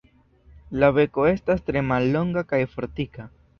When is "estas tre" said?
1.33-1.85